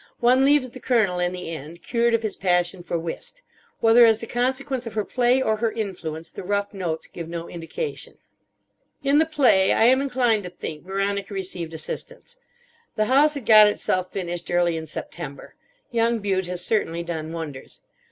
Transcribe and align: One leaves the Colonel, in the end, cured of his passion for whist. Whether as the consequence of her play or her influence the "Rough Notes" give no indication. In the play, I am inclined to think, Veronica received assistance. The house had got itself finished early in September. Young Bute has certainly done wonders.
One 0.19 0.45
leaves 0.45 0.71
the 0.71 0.79
Colonel, 0.79 1.19
in 1.19 1.31
the 1.31 1.51
end, 1.51 1.83
cured 1.83 2.15
of 2.15 2.23
his 2.23 2.35
passion 2.35 2.81
for 2.81 2.97
whist. 2.97 3.43
Whether 3.81 4.03
as 4.03 4.17
the 4.17 4.25
consequence 4.25 4.87
of 4.87 4.95
her 4.95 5.05
play 5.05 5.43
or 5.43 5.57
her 5.57 5.71
influence 5.71 6.31
the 6.31 6.41
"Rough 6.41 6.73
Notes" 6.73 7.05
give 7.05 7.29
no 7.29 7.47
indication. 7.47 8.17
In 9.03 9.19
the 9.19 9.27
play, 9.27 9.71
I 9.73 9.83
am 9.83 10.01
inclined 10.01 10.41
to 10.45 10.49
think, 10.49 10.85
Veronica 10.85 11.35
received 11.35 11.75
assistance. 11.75 12.37
The 12.95 13.05
house 13.05 13.35
had 13.35 13.45
got 13.45 13.67
itself 13.67 14.11
finished 14.11 14.49
early 14.49 14.75
in 14.75 14.87
September. 14.87 15.53
Young 15.91 16.17
Bute 16.17 16.47
has 16.47 16.65
certainly 16.65 17.03
done 17.03 17.31
wonders. 17.31 17.79